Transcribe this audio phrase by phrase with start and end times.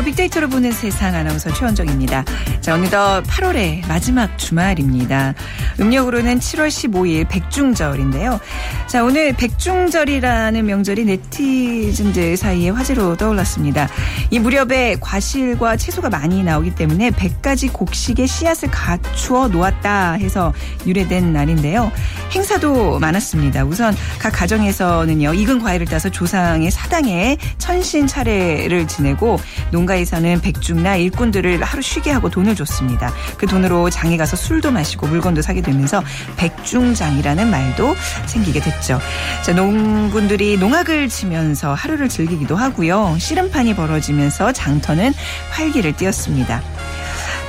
[0.00, 0.04] 안녕하세요.
[0.04, 2.24] 빅데이터로 보는 세상 아나운서 최원정입니다.
[2.60, 5.34] 자, 어느덧 8월의 마지막 주말입니다.
[5.78, 8.40] 음력으로는 7월 15일 백중절인데요.
[8.86, 13.88] 자, 오늘 백중절이라는 명절이 네티즌들 사이에 화제로 떠올랐습니다.
[14.30, 20.52] 이 무렵에 과실과 채소가 많이 나오기 때문에 100가지 곡식의 씨앗을 갖추어 놓았다 해서
[20.86, 21.92] 유래된 날인데요.
[22.32, 23.64] 행사도 많았습니다.
[23.64, 29.38] 우선 각 가정에서는요, 익은 과일을 따서 조상의 사당에 천신 차례를 지내고
[29.70, 33.12] 농가 에서는 백중나 일꾼들을 하루 쉬게 하고 돈을 줬습니다.
[33.36, 36.02] 그 돈으로 장에 가서 술도 마시고 물건도 사게 되면서
[36.36, 37.94] 백중장이라는 말도
[38.26, 39.00] 생기게 됐죠.
[39.44, 43.16] 자, 농군들이 농악을 치면서 하루를 즐기기도 하고요.
[43.18, 45.12] 씨름판이 벌어지면서 장터는
[45.50, 46.62] 활기를 띄었습니다.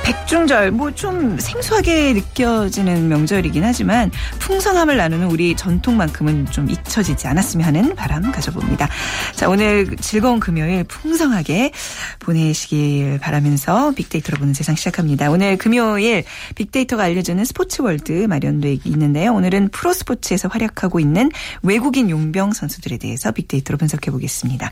[0.04, 7.94] 백중절 뭐 좀 생소하게 느껴지는 명절이긴 하지만 풍성함을 나누는 우리 전통만큼은 좀 잊혀지지 않았으면 하는
[7.96, 8.88] 바람 가져봅니다.
[9.34, 11.72] 자 오늘 즐거운 금요일 풍성하게
[12.20, 15.30] 보내시길 바라면서 빅데이터로 보는 세상 시작합니다.
[15.30, 19.32] 오늘 금요일 빅데이터가 알려주는 스포츠 월드 마련돼 있는데요.
[19.32, 21.30] 오늘은 프로 스포츠에서 활약하고 있는
[21.62, 24.70] 외국인 용병 선수들에 대해서 빅데이터로 분석해 보겠습니다.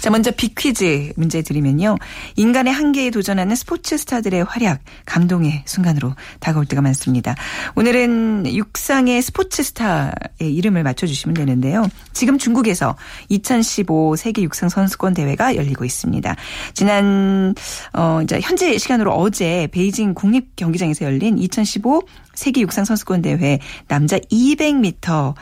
[0.00, 1.96] 자 먼저 빅퀴즈 문제 드리면요.
[2.36, 4.59] 인간의 한계에 도전하는 스포츠 스타들의 활약
[5.06, 7.34] 감동의 순간으로 다가올 때가 많습니다.
[7.76, 11.86] 오늘은 육상의 스포츠 스타의 이름을 맞춰주시면 되는데요.
[12.12, 12.96] 지금 중국에서
[13.28, 16.36] 2015 세계 육상 선수권 대회가 열리고 있습니다.
[16.74, 17.54] 지난
[17.92, 22.02] 어 이제 현재 시간으로 어제 베이징 국립 경기장에서 열린 2015
[22.34, 25.34] 세계 육상 선수권 대회 남자 200m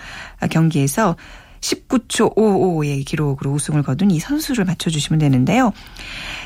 [0.51, 1.17] 경기에서
[1.61, 5.73] 19초 55의 기록으로 우승을 거둔 이 선수를 맞춰주시면 되는데요.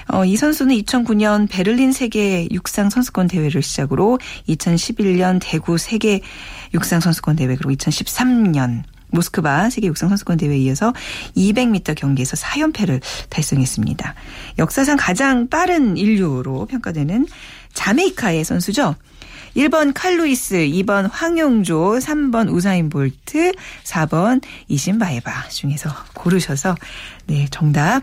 [0.08, 4.18] 어, 이 선수는 2009년 베를린 세계 육상 선수권 대회를 시작으로
[4.48, 6.20] 2011년 대구 세계
[6.74, 10.92] 육상 선수권 대회 그리고 2013년 모스크바 세계 육상 선수권 대회에 이어서
[11.36, 14.14] 200m 경기에서 4연패를 달성했습니다.
[14.58, 17.26] 역사상 가장 빠른 인류로 평가되는
[17.74, 18.96] 자메이카의 선수죠.
[19.56, 23.52] 1번 칼루이스, 2번 황용조, 3번 우사인 볼트,
[23.84, 26.74] 4번 이신바에바 중에서 고르셔서
[27.26, 28.02] 네, 정답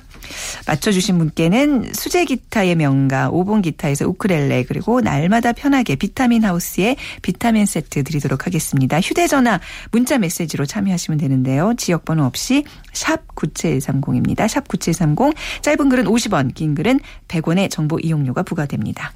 [0.67, 8.03] 맞춰주신 분께는 수제 기타의 명가 5번 기타에서 우크렐레 그리고 날마다 편하게 비타민 하우스의 비타민 세트
[8.03, 8.99] 드리도록 하겠습니다.
[9.01, 9.59] 휴대전화
[9.91, 11.73] 문자 메시지로 참여하시면 되는데요.
[11.77, 14.47] 지역번호 없이 샵 9730입니다.
[14.47, 19.13] 샵 9730 짧은 글은 50원 긴 글은 100원의 정보 이용료가 부과됩니다.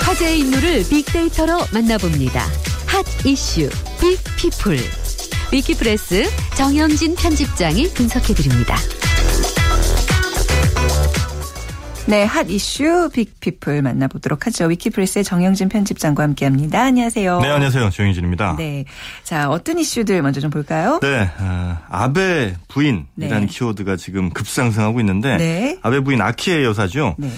[0.00, 2.46] 화제의 인물을 빅데이터로 만나봅니다.
[2.86, 3.68] 핫 이슈
[4.00, 4.78] 빅피플
[5.52, 6.24] 위키프레스
[6.56, 8.76] 정영진 편집장이 분석해드립니다.
[12.08, 14.66] 네, 핫 이슈 빅피플 만나보도록 하죠.
[14.66, 16.84] 위키프레스의 정영진 편집장과 함께합니다.
[16.84, 17.40] 안녕하세요.
[17.40, 17.90] 네, 안녕하세요.
[17.90, 18.54] 정영진입니다.
[18.56, 18.84] 네,
[19.24, 21.00] 자 어떤 이슈들 먼저 좀 볼까요?
[21.02, 23.46] 네, 어, 아베 부인이라는 네.
[23.46, 25.78] 키워드가 지금 급상승하고 있는데 네.
[25.82, 27.16] 아베 부인 아키에 여사죠.
[27.18, 27.28] 네.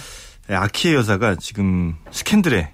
[0.48, 2.72] 네, 아키에 여사가 지금 스캔들에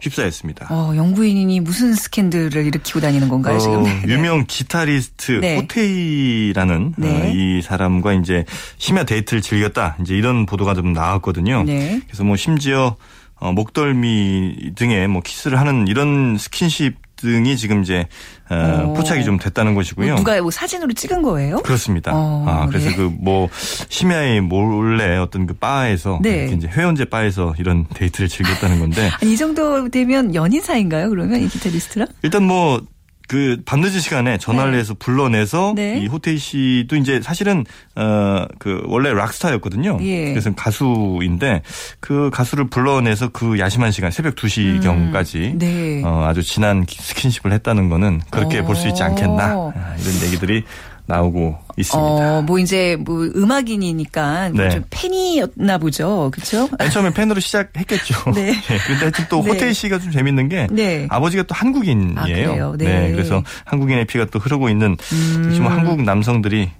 [0.00, 0.66] 휩싸였습니다.
[0.70, 3.82] 어, 영부인이 무슨 스캔들을 일으키고 다니는 건가요, 어, 지금?
[3.82, 4.12] 네, 네.
[4.14, 5.56] 유명 기타리스트 네.
[5.56, 7.08] 호테이라는 네.
[7.08, 8.44] 어, 이 사람과 이제
[8.78, 9.96] 심야 데이트를 즐겼다.
[10.00, 11.64] 이제 이런 보도가 좀 나왔거든요.
[11.64, 12.00] 네.
[12.06, 12.96] 그래서 뭐 심지어
[13.36, 18.06] 어, 목덜미 등에 뭐 키스를 하는 이런 스킨십 등이 지금 이제
[18.50, 18.92] 어, 어.
[18.94, 20.08] 포착이 좀 됐다는 것이고요.
[20.08, 21.58] 뭐 누가 뭐 사진으로 찍은 거예요?
[21.58, 22.12] 그렇습니다.
[22.14, 22.96] 어, 아, 그래서 네.
[22.96, 23.48] 그뭐
[23.88, 26.46] 심야에 몰래 어떤 그 바에서 네.
[26.46, 31.10] 이제 회원제 바에서 이런 데이트를 즐겼다는 건데 아니, 이 정도 되면 연인 사이인가요?
[31.10, 32.08] 그러면 이 기타리스트랑?
[32.22, 32.80] 일단 뭐
[33.30, 34.78] 그 밤늦은 시간에 전화를 네.
[34.78, 36.00] 해서 불러내서 네.
[36.00, 37.64] 이 호테이 씨도 이제 사실은
[37.94, 39.98] 어그 원래 락스타였거든요.
[40.00, 40.30] 예.
[40.30, 41.62] 그래서 가수인데
[42.00, 46.02] 그 가수를 불러내서 그 야심한 시간 새벽 2시 경까지 네.
[46.04, 48.64] 어 아주 진한 스킨십을 했다는 거는 그렇게 어.
[48.64, 50.64] 볼수 있지 않겠나 아, 이런 얘기들이
[51.10, 52.38] 나오고 있습니다.
[52.38, 54.70] 어, 뭐 이제 뭐 음악인이니까 네.
[54.70, 56.30] 좀 팬이었나 보죠.
[56.32, 56.68] 그렇죠?
[56.78, 58.30] 맨 처음에 팬으로 시작했겠죠.
[58.34, 58.54] 네.
[58.84, 59.50] 그런데 하여튼 또 네.
[59.50, 61.06] 호테이 씨가 좀 재밌는 게 네.
[61.10, 62.18] 아버지가 또 한국인이에요.
[62.18, 62.74] 아, 그래요?
[62.78, 63.12] 네.
[63.12, 65.50] 그래서 한국인의 피가 또 흐르고 있는 음.
[65.52, 66.70] 지금 한국 남성들이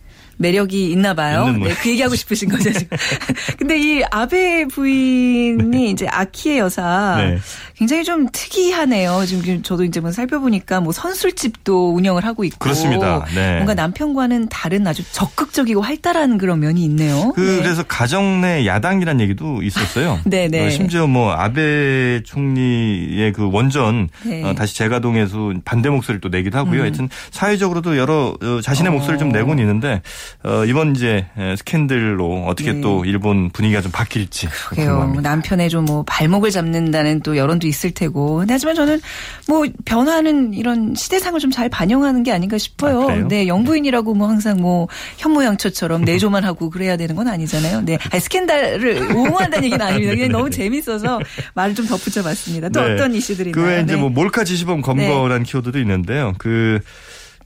[0.40, 1.50] 매력이 있나 봐요.
[1.50, 2.96] 네, 그 얘기하고 싶으신 거죠, 지금.
[3.58, 7.38] 근데 이 아베 부인이 이제 아키의 여사 네.
[7.76, 9.24] 굉장히 좀 특이하네요.
[9.26, 12.58] 지금 저도 이제 뭐 살펴보니까 뭐 선술집도 운영을 하고 있고.
[12.58, 13.26] 그렇습니다.
[13.34, 13.56] 네.
[13.56, 17.32] 뭔가 남편과는 다른 아주 적극적이고 활달한 그런 면이 있네요.
[17.34, 17.62] 그 네.
[17.62, 20.20] 그래서 가정 내 야당이란 얘기도 있었어요.
[20.24, 20.66] 네, 네.
[20.66, 24.42] 어, 심지어 뭐 아베 총리의 그 원전 네.
[24.42, 26.80] 어, 다시 재가동해서 반대 목소리를 또 내기도 하고요.
[26.80, 26.82] 음.
[26.84, 28.94] 하여튼 사회적으로도 여러 어, 자신의 어.
[28.94, 30.00] 목소리를 좀 내고는 있는데
[30.42, 31.26] 어, 이번 이제
[31.58, 32.80] 스캔들로 어떻게 네.
[32.80, 35.14] 또 일본 분위기가 좀 바뀔지 그래요.
[35.20, 38.44] 남편의 좀 뭐 발목을 잡는다는 또 여론도 있을 테고.
[38.48, 39.00] 하지만 저는
[39.48, 43.08] 뭐 변화하는 이런 시대상을 좀 잘 반영하는 게 아닌가 싶어요.
[43.08, 43.14] 아?
[43.16, 44.86] 네, 영부인이라고 뭐 항상 뭐
[45.18, 47.80] 현모양처처럼 내조만 하고 그래야 되는 건 아니잖아요.
[47.80, 50.14] 네, 아니, 스캔들을 옹호한다는 얘기는 아닙니다.
[50.14, 51.18] 그냥 너무 재밌어서
[51.54, 52.68] 말을 좀 덧붙여봤습니다.
[52.68, 52.92] 또 네.
[52.94, 53.74] 어떤 이슈들이 그 있나요?
[53.74, 54.00] 외에 이제 네.
[54.00, 56.34] 뭐 몰카 지시범 검거라는 키워드도 있는데요.
[56.38, 56.78] 그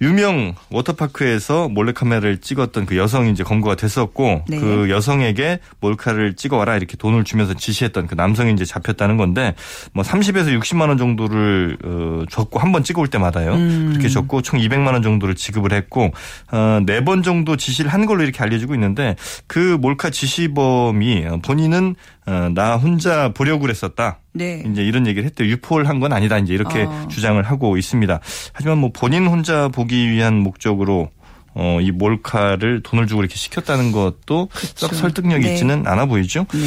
[0.04, 4.58] 유명 워터파크에서 몰래카메라를 찍었던 그 여성이 이제 검거가 됐었고 네.
[4.58, 9.54] 그 여성에게 몰카를 찍어와라 이렇게 돈을 주면서 지시했던 그 남성이 이제 잡혔다는 건데
[9.94, 13.90] 뭐 30에서 60만 원 정도를 어, 줬고 한 번 찍어올 때마다요 음.
[13.92, 16.10] 그렇게 줬고 총 200만 원 정도를 지급을 했고
[16.50, 19.14] 어, 네 번 정도 지시를 한 걸로 이렇게 알려지고 있는데
[19.46, 21.94] 그 몰카 지시범이 어, 본인은
[22.26, 24.18] 어, 나 혼자 보려고 그랬었다.
[24.32, 24.62] 네.
[24.66, 25.48] 이제 이런 얘기를 했대요.
[25.48, 26.38] 유포를 한 건 아니다.
[26.38, 27.06] 이제 이렇게 아.
[27.08, 28.20] 주장을 하고 있습니다.
[28.52, 31.10] 하지만 뭐 본인 혼자 보기 위한 목적으로
[31.54, 34.94] 어, 이 몰카를 돈을 주고 이렇게 시켰다는 것도 썩 그쵸.
[35.00, 35.52] 설득력이 네.
[35.52, 36.46] 있지는 않아 보이죠.
[36.52, 36.58] 네.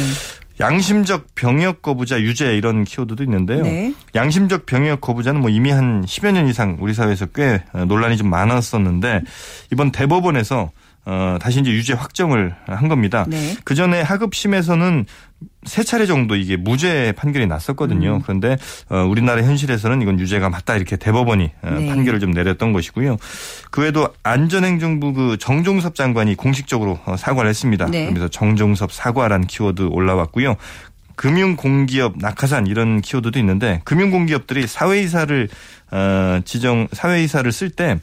[0.60, 3.62] 양심적 병역 거부자 유죄 이런 키워드도 있는데요.
[3.62, 3.94] 네.
[4.14, 8.28] 양심적 병역 거부자는 뭐 이미 한 10여 년 이상 우리 사회에서 꽤 어, 논란이 좀
[8.30, 9.22] 많았었는데
[9.72, 10.70] 이번 대법원에서
[11.04, 13.24] 어, 다시 이제 유죄 확정을 한 겁니다.
[13.28, 13.56] 네.
[13.64, 15.06] 그 전에 하급심에서는
[15.64, 18.16] 세 차례 정도 이게 무죄 판결이 났었거든요.
[18.16, 18.22] 음.
[18.22, 18.56] 그런데
[18.88, 21.86] 어, 우리나라 현실에서는 이건 유죄가 맞다 이렇게 대법원이 어, 네.
[21.88, 23.16] 판결을 좀 내렸던 것이고요.
[23.70, 27.86] 그 외에도 안전행정부 그 정종섭 장관이 공식적으로 어, 사과를 했습니다.
[27.86, 28.06] 네.
[28.06, 30.56] 그러면서 정종섭 사과라는 키워드 올라왔고요.
[31.16, 35.48] 금융공기업 낙하산 이런 키워드도 있는데 금융공기업들이 사회이사를
[35.90, 37.98] 어, 지정 사회이사를 쓸때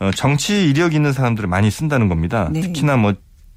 [0.00, 2.48] 어, 정치 이력 있는 사람들을 많이 쓴다는 겁니다.
[2.52, 2.60] 네.
[2.60, 3.14] 특히나 뭐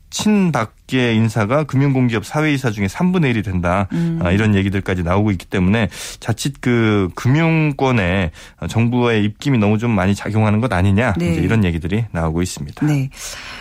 [0.10, 3.88] 친박계 인사가 금융공기업 사회이사 중에 3분의 1이 된다.
[3.92, 4.20] 음.
[4.24, 5.90] 아, 이런 얘기들까지 나오고 있기 때문에
[6.20, 8.32] 자칫 그 금융권에
[8.70, 11.14] 정부의 입김이 너무 좀 많이 작용하는 것 아니냐.
[11.18, 11.34] 네.
[11.34, 12.86] 이제 이런 얘기들이 나오고 있습니다.
[12.86, 13.10] 네.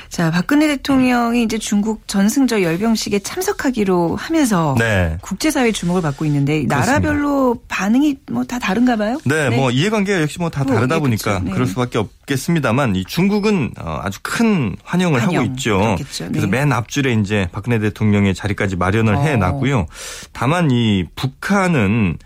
[0.09, 5.19] 자, 박근혜 대통령이 이제 중국 전승절 열병식에 참석하기로 하면서 네.
[5.21, 6.77] 국제사회 주목을 받고 있는데 그렇습니다.
[6.79, 9.19] 나라별로 반응이 뭐 다 다른가 봐요?
[9.25, 11.41] 네, 뭐 이해관계가 역시 뭐다 뭐, 다르다 예, 보니까.
[11.41, 11.51] 네.
[11.51, 15.79] 그럴 수밖에 없겠습니다만 이 중국은 어, 아주 큰 환영을 환영, 하고 있죠.
[15.79, 16.29] 그렇겠죠.
[16.29, 16.59] 그래서 네.
[16.59, 19.21] 맨 앞줄에 이제 박근혜 대통령의 자리까지 마련을 어.
[19.21, 19.87] 해놨고요.
[20.33, 22.19] 다만 이 북한은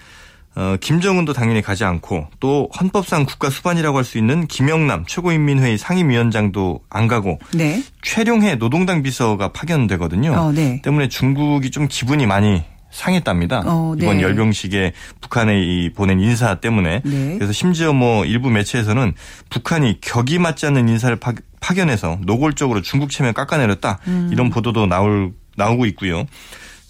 [0.61, 6.81] 어, 김정은도 당연히 가지 않고 또 헌법상 국가 수반이라고 할 수 있는 김영남 최고인민회의 상임위원장도
[6.91, 7.83] 안 가고 네.
[8.03, 10.33] 최룡해 노동당 비서가 파견되거든요.
[10.33, 10.83] 어, 네.
[10.83, 13.63] 때문에 중국이 좀 기분이 많이 상했답니다.
[13.67, 14.05] 어, 네.
[14.05, 17.35] 이번 열병식에 북한에 이 보낸 인사 때문에 네.
[17.37, 19.15] 그래서 심지어 뭐 일부 매체에서는
[19.49, 24.29] 북한이 격이 맞지 않는 인사를 파, 파견해서 노골적으로 중국 체면 깎아내렸다 음.
[24.33, 26.27] 이런 보도도 나올 나오고 있고요.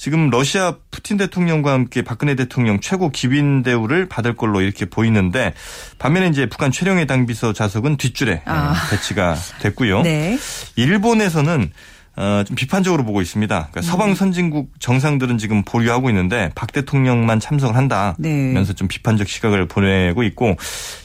[0.00, 5.52] 지금 러시아 푸틴 대통령과 함께 박근혜 대통령 최고 기빈 대우를 받을 걸로 이렇게 보이는데
[5.98, 8.72] 반면에 이제 북한 최룡해 당비서 좌석은 뒷줄에 아.
[8.74, 10.00] 예, 배치가 됐고요.
[10.00, 10.38] 네.
[10.76, 11.70] 일본에서는
[12.16, 13.68] 어, 좀 비판적으로 보고 있습니다.
[13.70, 13.82] 그러니까 음.
[13.82, 18.16] 서방 선진국 정상들은 지금 보류하고 있는데 박 대통령만 참석을 한다.
[18.18, 18.54] 네.
[18.54, 20.56] 면서 좀 비판적 시각을 보내고 있고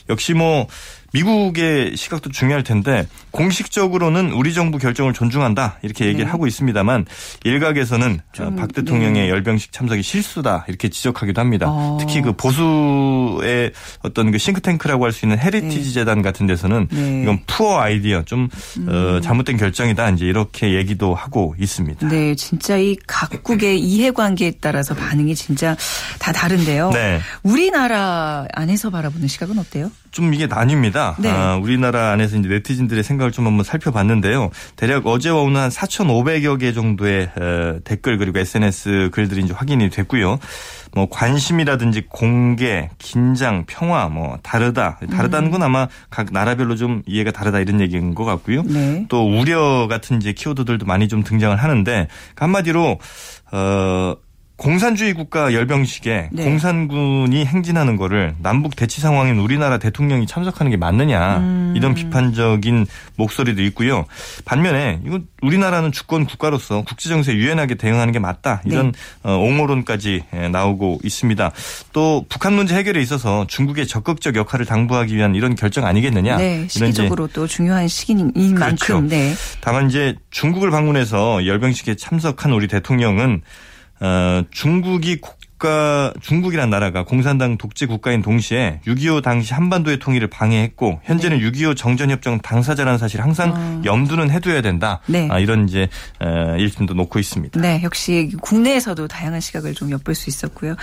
[0.10, 0.68] 역시 뭐
[1.16, 6.32] 미국의 시각도 중요할 텐데 공식적으로는 우리 정부 결정을 존중한다 이렇게 얘기를 네.
[6.32, 7.06] 하고 있습니다만
[7.46, 9.30] 일각에서는 좀, 어, 박 대통령의 네.
[9.30, 11.68] 열병식 참석이 실수다 이렇게 지적하기도 합니다.
[11.70, 11.98] 어.
[12.00, 13.72] 특히 그 보수의
[14.04, 15.94] 어떤 그 싱크탱크라고 할 수 있는 헤리티지 네.
[15.94, 17.00] 재단 같은 데서는 네.
[17.00, 17.24] 음.
[17.24, 18.50] 이건 poor idea 좀
[18.86, 22.10] 어, 잘못된 결정이다 이제 이렇게 얘기도 하고 있습니다.
[22.10, 25.78] 네, 진짜 이 각국의 이해관계에 따라서 반응이 진짜
[26.20, 26.90] 다 다른데요.
[26.90, 27.22] 네.
[27.44, 29.90] 우리나라 안에서 바라보는 시각은 어때요?
[30.16, 31.16] 좀 이게 나뉩니다.
[31.18, 31.30] 네.
[31.30, 34.50] 아, 우리나라 안에서 이제 네티즌들의 생각을 좀 한번 살펴봤는데요.
[34.78, 40.40] 대략 어제와 오늘 한 4,500여 개 정도의 어, 댓글 그리고 SNS 글들이 이제 확인이 됐고요.
[40.94, 45.00] 뭐 관심이라든지 공개, 긴장, 평화, 뭐 다르다.
[45.12, 48.64] 다르다는 건 아마 각 나라별로 좀 이해가 다르다 이런 얘기인 것 같고요.
[48.64, 49.06] 네.
[49.10, 52.08] 또 우려 같은 이제 키워드들도 많이 좀 등장을 하는데
[52.38, 53.00] 한마디로
[53.52, 54.16] 어
[54.58, 56.44] 공산주의 국가 열병식에 네.
[56.46, 61.74] 공산군이 행진하는 거를 남북 대치 상황인 우리나라 대통령이 참석하는 게 맞느냐 음.
[61.76, 62.86] 이런 비판적인
[63.18, 64.06] 목소리도 있고요.
[64.46, 69.00] 반면에 이건 우리나라는 주권 국가로서 국제 정세에 유연하게 대응하는 게 맞다 이런 네.
[69.24, 71.52] 어, 옹호론까지 예, 나오고 있습니다.
[71.92, 77.28] 또 북한 문제 해결에 있어서 중국의 적극적 역할을 당부하기 위한 이런 결정 아니겠느냐 네, 시기적으로
[77.28, 79.02] 또 중요한 시기인 만큼 그렇죠.
[79.02, 79.34] 네.
[79.60, 83.42] 다만 이제 중국을 방문해서 열병식에 참석한 우리 대통령은
[84.02, 91.40] 어 중국이 국가 중국이란 나라가 공산당 독재 국가인 동시에 6.25 당시 한반도의 통일을 방해했고 현재는
[91.40, 93.82] 6.25 정전협정 당사자라는 사실 항상 어.
[93.86, 95.00] 염두는 해둬야 된다.
[95.08, 95.30] 네.
[95.32, 95.88] 아, 이런 이제
[96.20, 97.60] 어, 일심도 놓고 있습니다.
[97.62, 100.76] 네, 역시 국내에서도 다양한 시각을 좀 엿볼 수 있었고요.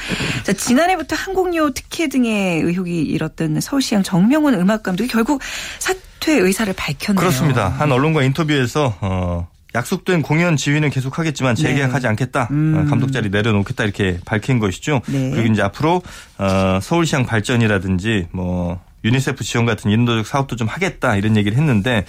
[0.42, 5.42] 자, 지난해부터 항공료 특혜 등의 의혹이 일었던 서울시장 정명훈 음악 감독이 결국
[5.78, 5.92] 사
[6.22, 7.18] 사퇴 의사를 밝혔네요.
[7.18, 7.68] 그렇습니다.
[7.68, 12.08] 한 언론과 인터뷰에서 어, 약속된 공연 지휘는 계속하겠지만 재계약하지 네.
[12.08, 12.48] 않겠다.
[12.50, 12.74] 음.
[12.76, 15.00] 어, 감독 자리 내려놓겠다 이렇게 밝힌 것이죠.
[15.06, 15.30] 네.
[15.30, 16.02] 그리고 이제 앞으로
[16.38, 22.04] 어, 서울시향 발전이라든지 뭐 유니세프 지원 같은 인도적 사업도 좀 하겠다 이런 얘기를 했는데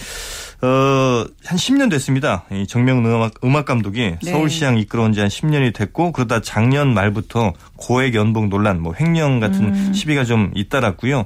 [0.62, 2.46] 어, 한 10년 됐습니다.
[2.52, 4.32] 이 정명훈 음악, 음악 감독이 네.
[4.32, 9.74] 서울시향 이끌어온 지 한 10년이 됐고 그러다 작년 말부터 고액 연봉 논란, 뭐 횡령 같은
[9.74, 9.94] 음.
[9.94, 11.26] 시비가 좀 잇따랐고요.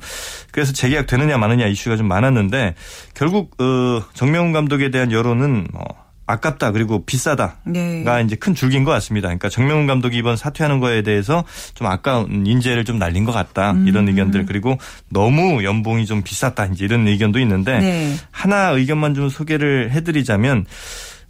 [0.52, 2.76] 그래서 재계약 되느냐 마느냐 이슈가 좀 많았는데
[3.14, 5.86] 결국 어, 정명훈 감독에 대한 여론은 뭐
[6.28, 8.04] 아깝다 그리고 비싸다가 네.
[8.26, 9.30] 이제 큰 줄기인 것 같습니다.
[9.30, 13.88] 그러니까 정명훈 감독이 이번 사퇴하는 거에 대해서 좀 아까운 인재를 좀 날린 것 같다 음.
[13.88, 14.78] 이런 의견들 그리고
[15.10, 18.16] 너무 연봉이 좀 비쌌다 이제 이런 의견도 있는데 네.
[18.30, 20.66] 하나 의견만 좀 소개를 해드리자면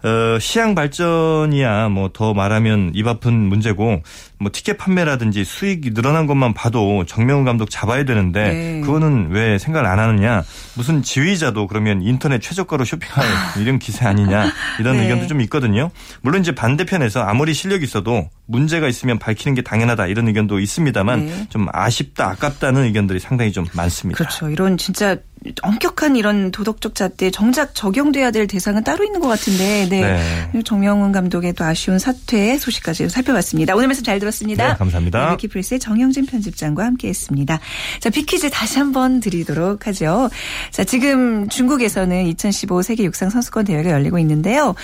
[0.03, 4.01] 어, 시향 발전이야 뭐 더 말하면 입 아픈 문제고
[4.39, 8.81] 뭐 티켓 판매라든지 수익이 늘어난 것만 봐도 정명훈 감독 잡아야 되는데 네.
[8.81, 10.43] 그거는 왜 생각을 안 하느냐
[10.75, 13.25] 무슨 지휘자도 그러면 인터넷 최저가로 쇼핑할
[13.61, 15.03] 이런 기세 아니냐 이런 네.
[15.03, 15.91] 의견도 좀 있거든요.
[16.21, 21.47] 물론 이제 반대편에서 아무리 실력이 있어도 문제가 있으면 밝히는 게 당연하다 이런 의견도 있습니다만 네.
[21.49, 24.17] 좀 아쉽다 아깝다는 의견들이 상당히 좀 많습니다.
[24.17, 24.49] 그렇죠.
[24.49, 25.17] 이런 진짜
[25.61, 30.49] 엄격한 이런 도덕적 잣대 정작 적용돼야 될 대상은 따로 있는 것 같은데 네.
[30.53, 30.61] 네.
[30.63, 33.75] 정명훈 감독의 또 아쉬운 사퇴 소식까지 살펴봤습니다.
[33.75, 34.67] 오늘 말씀 잘 들었습니다.
[34.67, 35.31] 네, 감사합니다.
[35.33, 37.59] 위키플스의 정영진 편집장과 함께했습니다.
[37.99, 40.29] 자, 비퀴즈 다시 한번 드리도록 하죠.
[40.71, 44.75] 자, 지금 중국에서는 2015 세계 육상 선수권 대회가 열리고 있는데요.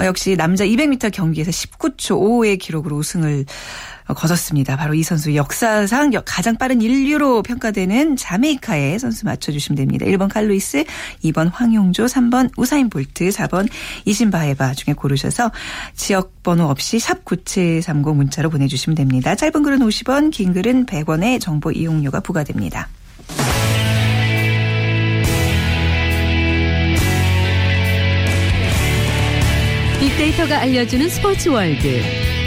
[0.00, 3.46] 어, 역시 남자 200m 경기에서 19초 55의 기록으로 우승을 어,
[4.14, 4.76] 거뒀습니다.
[4.76, 10.06] 바로 이 선수 역사상 역- 가장 빠른 인류로 평가되는 자메이카의 선수 맞춰주시면 됩니다.
[10.06, 10.84] 1번 칼루이스,
[11.24, 13.68] 2번 황용조, 3번 우사인 볼트, 4번
[14.04, 15.50] 이신바에바 중에 고르셔서
[15.94, 19.34] 지역 번호 없이 샵 9730 문자로 보내주시면 됩니다.
[19.34, 22.88] 짧은 글은 50원, 긴 글은 100원의 정보 이용료가 부과됩니다.
[30.00, 32.00] 빅데이터가 알려주는 스포츠 월드.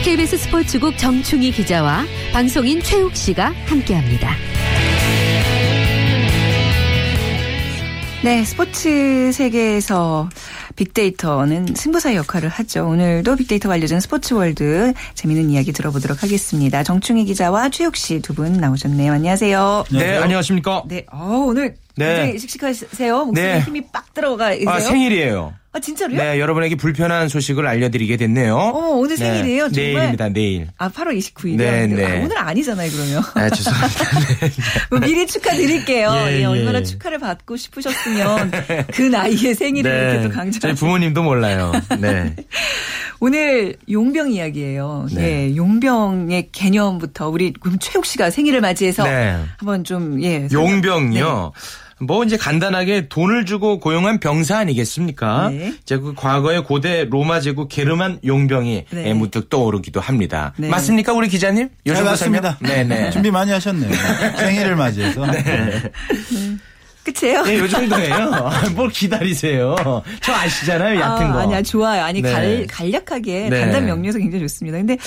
[0.10, 4.32] KBS 스포츠국 정충희 기자와 방송인 최욱 씨가 함께합니다.
[8.24, 10.28] 네, 스포츠 세계에서
[10.78, 12.88] 빅데이터는 승부사의 역할을 하죠.
[12.88, 16.82] 오늘도 빅데이터가 알려준 스포츠 월드 재미있는 이야기 들어보도록 하겠습니다.
[16.82, 19.12] 정충희 기자와 최욱 씨 두 분 나오셨네요.
[19.14, 19.84] 안녕하세요.
[19.92, 20.86] 네, 안녕하십니까?
[20.88, 22.16] 네, 어, 오늘 네.
[22.16, 23.26] 굉장히 씩씩하세요.
[23.26, 23.60] 목소리에 네.
[23.62, 24.74] 힘이 빡 들어가 있어요.
[24.74, 25.54] 아, 생일이에요.
[25.72, 26.18] 아, 진짜로요?
[26.18, 28.56] 네, 여러분에게 불편한 소식을 알려드리게 됐네요.
[28.56, 29.94] 어, 오늘 네, 생일이에요, 정말?
[29.94, 30.68] 내일입니다, 내일.
[30.80, 31.58] 아, 8월 29일이요.
[31.58, 32.06] 네, 네.
[32.06, 33.24] 아, 오늘 아니잖아요, 그러면.
[33.36, 34.06] 아, 죄송합니다.
[34.40, 34.52] 네.
[34.90, 36.12] 뭐 미리 축하드릴게요.
[36.12, 36.46] 예, 예, 예.
[36.46, 38.52] 얼마나 축하를 받고 싶으셨으면
[38.94, 40.60] 그 나이에 생일을 이렇게 또 강조.
[40.60, 41.72] 저희 부모님도 몰라요.
[42.00, 42.36] 네.
[43.22, 45.08] 오늘 용병 이야기예요.
[45.14, 45.50] 네.
[45.52, 49.38] 예, 용병의 개념부터 우리 그럼 최욱 씨가 생일을 맞이해서 네.
[49.58, 50.48] 한번 좀 예.
[50.52, 51.52] 용병이요.
[52.00, 55.50] 뭐 이제 간단하게 돈을 주고 고용한 병사 아니겠습니까?
[55.50, 55.74] 네.
[55.82, 59.08] 이제 그 과거의 고대 로마 제국 게르만 용병이 네.
[59.08, 60.54] 예, 문득 떠오르기도 합니다.
[60.58, 60.70] 네.
[60.70, 61.68] 맞습니까, 우리 기자님?
[61.68, 62.58] 잘 요즘 봤습니다.
[62.62, 63.12] 네네.
[63.12, 63.92] 준비 많이 하셨네요.
[64.40, 65.26] 생일을 맞이해서.
[67.12, 67.44] 끝이에요?
[67.44, 68.50] 네, 요 정도예요.
[68.76, 69.76] 뭘 기다리세요.
[70.22, 71.40] 저 아시잖아요, 얕은 아, 거.
[71.40, 72.04] 아니야 좋아요.
[72.04, 72.32] 아니 네.
[72.32, 73.60] 갈, 간략하게 네.
[73.60, 74.78] 간단 명료해서 굉장히 좋습니다.
[74.78, 74.98] 근데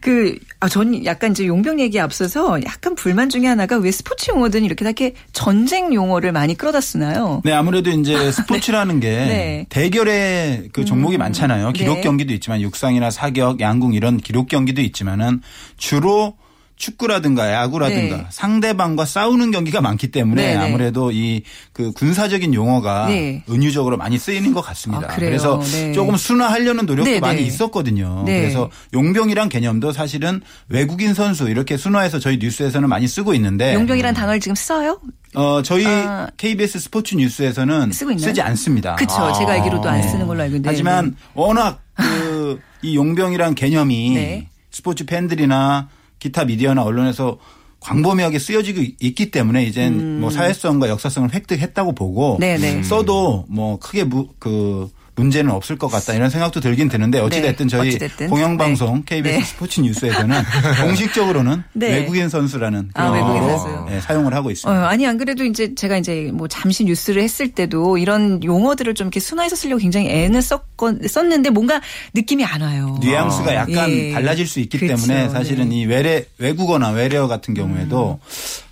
[0.00, 4.64] 그 아, 전 약간 이제 용병 얘기에 앞서서 약간 불만 중에 하나가 왜 스포츠 용어든
[4.64, 7.42] 이렇게 다 이렇게 전쟁 용어를 많이 끌어다 쓰나요?
[7.44, 9.66] 네, 아무래도 이제 스포츠라는 게 네.
[9.68, 11.72] 대결의 그 종목이 많잖아요.
[11.72, 12.00] 기록 네.
[12.02, 15.42] 경기도 있지만 육상이나 사격, 양궁 이런 기록 경기도 있지만은
[15.76, 16.34] 주로
[16.76, 18.26] 축구라든가 야구라든가 네.
[18.30, 20.64] 상대방과 싸우는 경기가 많기 때문에 네, 네.
[20.64, 21.42] 아무래도 이
[21.76, 23.42] 그 군사적인 용어가 네.
[23.50, 25.12] 은유적으로 많이 쓰이는 것 같습니다.
[25.12, 25.14] 아?
[25.16, 25.92] 그래서 네.
[25.92, 27.46] 조금 순화하려는 노력도 네, 많이 네.
[27.46, 28.22] 있었거든요.
[28.24, 28.40] 네.
[28.40, 30.40] 그래서 용병이란 개념도 사실은
[30.70, 34.98] 외국인 선수 이렇게 순화해서 저희 뉴스에서는 많이 쓰고 있는데 용병이라는 단어를 지금 써요?
[35.34, 36.28] 어, 저희 아.
[36.38, 37.92] KBS 스포츠 뉴스에서는?
[37.92, 38.96] 쓰지 않습니다.
[38.96, 39.14] 그쵸.
[39.16, 39.32] 아.
[39.34, 40.70] 제가 알기로도 안 쓰는 걸로 알고 있는데.
[40.70, 44.48] 하지만 워낙 그 이 용병이란 개념이 네.
[44.70, 45.88] 스포츠 팬들이나
[46.18, 47.38] 기타 미디어나 언론에서
[47.80, 52.40] 광범위하게 쓰여지고 있기 때문에 이젠 뭐 사회성과 역사성을 획득했다고 보고 음.
[52.40, 52.82] 네네.
[52.82, 57.70] 써도 뭐 크게 무, 그 문제는 없을 것 같다 이런 생각도 들긴 드는데 어찌됐든 네,
[57.70, 58.28] 저희 어찌됐든.
[58.28, 59.02] 공영방송 네.
[59.06, 59.44] KBS 네.
[59.44, 60.42] 스포츠 뉴스에서는
[60.84, 61.90] 공식적으로는 네.
[61.92, 63.90] 외국인 선수라는 아, 외국인 용어로 선수.
[63.90, 64.88] 네, 사용을 하고 어, 있습니다.
[64.88, 69.18] 아니 안 그래도 이제 제가 이제 뭐 잠시 뉴스를 했을 때도 이런 용어들을 좀 이렇게
[69.20, 71.80] 순화해서 쓰려고 굉장히 애는 썼건 썼는데 뭔가
[72.14, 72.98] 느낌이 안 와요.
[73.00, 74.12] 뉘앙스가 약간 예.
[74.12, 75.06] 달라질 수 있기 그렇죠.
[75.06, 75.70] 때문에 사실은 네.
[75.70, 75.72] 음.
[75.72, 78.20] 이 외래 외국어나 외래어 같은 경우에도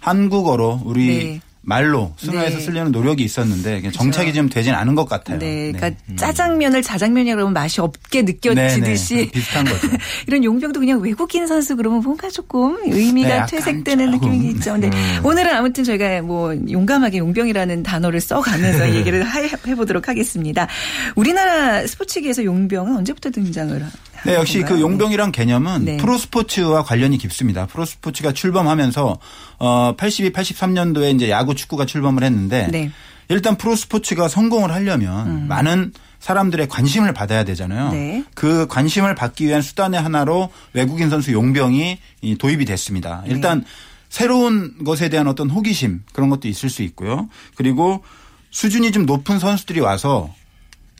[0.01, 1.41] 한국어로 우리 네.
[1.66, 2.62] 말로 순화해서 네.
[2.64, 5.38] 쓰려는 노력이 있었는데 그냥 정착이 좀 되진 않은 것 같아요.
[5.38, 9.30] 네, 그러니까 짜장면을 자장면이라고 그러면 맛이 없게 네, 느껴지듯이 네.
[9.30, 9.88] 비슷한 거죠.
[10.28, 14.11] 이런 용병도 그냥 외국인 선수 그러면 뭔가 조금 의미가 네, 퇴색되는.
[14.11, 14.73] 느낌이 있죠.
[14.73, 14.90] 근데
[15.23, 20.68] 오늘은 아무튼 저희가 뭐 용감하게 용병이라는 단어를 써가면서 얘기를 하- 해보도록 하겠습니다.
[21.16, 23.85] 우리나라 스포츠계에서 용병은 언제부터 등장을
[24.25, 24.76] 네, 역시 건가요?
[24.76, 25.97] 그 용병이란 개념은 네.
[25.99, 27.66] 프로스포츠와 관련이 깊습니다.
[27.66, 29.19] 프로스포츠가 출범하면서
[29.59, 32.90] 어 82, 83년도에 이제 야구, 축구가 출범을 했는데 네.
[33.28, 37.90] 일단 프로스포츠가 성공을 하려면 많은 사람들의 관심을 받아야 되잖아요.
[37.90, 38.25] 네.
[38.35, 43.23] 그 관심을 받기 위한 수단의 하나로 외국인 선수 용병이 이 도입이 됐습니다.
[43.26, 43.33] 네.
[43.33, 43.64] 일단
[44.09, 47.28] 새로운 것에 대한 어떤 호기심 그런 것도 있을 수 있고요.
[47.57, 48.02] 그리고
[48.50, 50.33] 수준이 좀 높은 선수들이 와서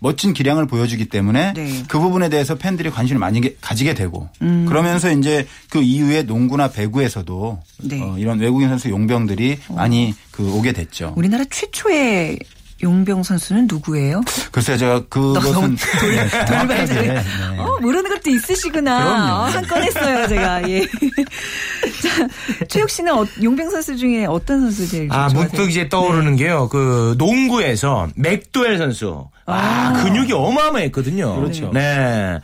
[0.05, 1.83] 멋진 기량을 보여주기 때문에 네.
[1.89, 4.67] 그 부분에 대해서 팬들이 관심을 많이 게- 가지게 되고 음.
[4.69, 8.03] 그러면서 이제 그 이후에 농구나 배구에서도 네.
[8.03, 11.15] 어, 이런 외국인 선수 용병들이 많이 그 오게 됐죠.
[11.17, 12.39] 우리나라 최초의
[12.83, 14.23] 용병 선수는 누구예요?
[14.53, 17.15] 글쎄요, 제가 그것은 네, 정확하게, 돌발자를.
[17.15, 17.25] 네.
[17.59, 19.43] 어, 모르는 것도 있으시구나.
[19.43, 20.69] 어, 한건 했어요, 제가.
[20.69, 20.81] 예.
[22.03, 22.29] 자,
[22.69, 25.41] 최욱 씨는 어- 용병 선수 중에 어떤 선수 제일 아, 좋아하세요?
[25.41, 26.69] 문득 이제 떠오르는 게요.
[26.69, 29.29] 그 농구에서 맥도웰 선수.
[29.47, 31.37] 아, 근육이 어마어마했거든요.
[31.37, 31.71] 그렇죠.
[31.73, 32.39] 네.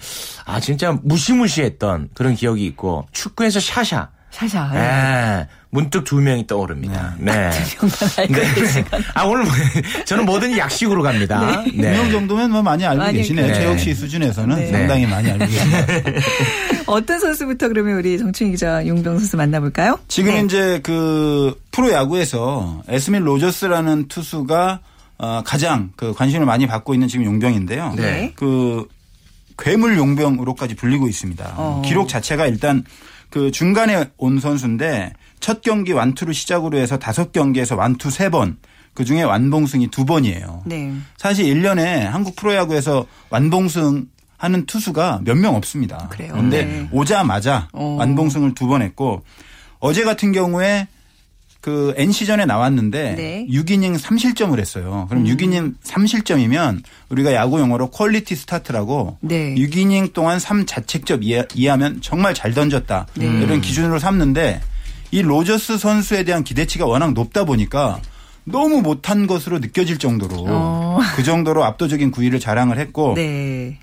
[0.47, 4.09] 아, 진짜 무시무시했던 그런 기억이 있고 축구에서 샤샤.
[4.31, 4.71] 샤샤.
[4.75, 5.49] 예.
[5.73, 5.81] 네.
[5.83, 7.15] 문득 두 명이 떠오릅니다.
[7.19, 7.51] 네.
[7.79, 8.55] 정말 알고 네.
[8.55, 9.03] 계시구나.
[9.15, 9.53] 아, 오늘 뭐-
[10.05, 11.63] 저는 뭐든 약식으로 갑니다.
[11.65, 13.47] 두명 정도면 뭐 많이 알고 많이 계시네요.
[13.47, 13.55] 네.
[13.55, 14.67] 최혁 씨 수준에서는 네.
[14.71, 15.87] 상당히 많이 알고 계십니다.
[16.87, 19.99] 어떤 선수부터 그러면 우리 정충희 기자 용병 선수 만나볼까요?
[20.09, 20.43] 지금 네.
[20.45, 24.81] 이제 그 프로 야구에서 에스밀 로저스라는 투수가
[25.19, 27.95] 어, 가장 그 관심을 많이 받고 있는 지금 용병인데요.
[27.97, 28.33] 네.
[28.35, 28.89] 그
[29.59, 31.53] 괴물 용병으로까지 불리고 있습니다.
[31.57, 31.83] 어.
[31.85, 32.85] 기록 자체가 일단
[33.29, 38.59] 그 중간에 온 선수인데 첫 경기 완투를 시작으로 해서 다섯 경기에서 완투 세 번,
[38.95, 40.63] 그 중에 완봉승이 두 번이에요.
[40.67, 40.93] 네.
[41.17, 44.07] 사실 1년에 한국 프로야구에서 완봉승
[44.37, 46.09] 하는 투수가 몇 명 없습니다.
[46.11, 46.33] 그래요?
[46.33, 46.89] 그런데 네.
[46.93, 47.97] 오자마자 어.
[47.99, 49.23] 완봉승을 두 번 했고
[49.81, 50.89] 어제 같은 경우에
[51.61, 53.47] 그 NC전에 나왔는데 네.
[53.51, 55.07] 6이닝 3실점을 했어요.
[55.11, 59.55] 그럼 6이닝 3실점이면 우리가 야구 용어로 quality start라고 네.
[59.57, 63.07] 6이닝 동안 3자책점 이해, 이해하면 정말 잘 던졌다.
[63.15, 63.27] 네.
[63.43, 64.63] 이런 기준으로 삼는데
[65.11, 68.01] 이 로저스 선수에 대한 기대치가 워낙 높다 보니까
[68.45, 70.99] 너무 못한 것으로 느껴질 정도로 어.
[71.17, 73.79] 그 정도로 압도적인 구위를 자랑을 했고 네.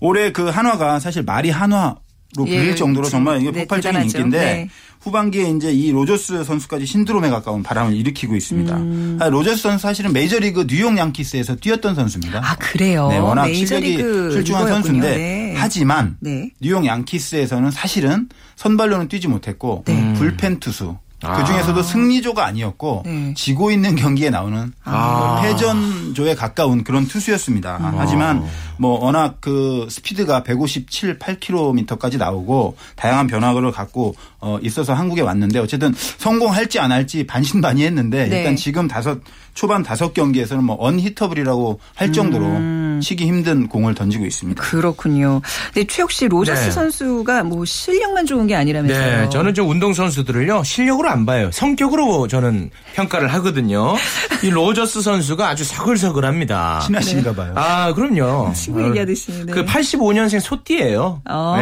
[0.00, 2.03] 올해 그 한화가 사실 마리한화로 예,
[2.34, 4.18] 불릴 정도로 정말 이게 네, 폭발적인 대단하죠.
[4.18, 4.68] 인기인데 네.
[5.00, 8.76] 후반기에 이제 이 로저스 선수까지 신드롬에 가까운 바람을 일으키고 있습니다.
[8.76, 9.18] 음.
[9.20, 12.40] 아, 로저스 선수 사실은 메이저리그 뉴욕 양키스에서 뛰었던 선수입니다.
[12.42, 13.08] 아, 그래요?
[13.08, 14.66] 네, 워낙 실력이 출중한.
[14.68, 15.54] 선수인데 네.
[15.56, 16.50] 하지만 네.
[16.60, 20.14] 뉴욕 양키스에서는 사실은 선발로는 뛰지 못했고 네.
[20.14, 21.36] 불펜 투수 아.
[21.36, 23.34] 그 중에서도 승리조가 아니었고 네.
[23.36, 25.40] 지고 있는 경기에 나오는 아.
[25.42, 27.78] 패전조에 가까운 그런 투수였습니다.
[27.78, 27.92] 음.
[27.96, 28.44] 하지만
[28.76, 35.94] 뭐 워낙 그 스피드가 157, 8km까지 나오고 다양한 변화를 갖고 어 있어서 한국에 왔는데 어쨌든
[36.18, 38.38] 성공할지 안 할지 반신반의했는데 네.
[38.38, 39.18] 일단 지금 다섯
[39.54, 43.00] 초반 다섯 경기에서는 뭐 언히터블이라고 할 정도로 음.
[43.02, 44.60] 치기 힘든 공을 던지고 있습니다.
[44.62, 45.40] 그렇군요.
[45.72, 46.70] 근데 최욱 씨 로저스 네.
[46.70, 49.20] 선수가 뭐 실력만 좋은 게 아니라면서요.
[49.22, 51.50] 네, 저는 좀 운동 선수들을요, 실력으로 안 봐요.
[51.52, 53.94] 성격으로 저는 평가를 하거든요.
[54.42, 56.80] 이 로저스 선수가 아주 서글서글합니다.
[56.86, 57.52] 친하신가 봐요.
[57.56, 58.52] 아, 그럼요.
[58.54, 59.52] 친구 얘기하듯이, 네.
[59.52, 61.22] 그 85년생 소띠예요.
[61.24, 61.56] 아.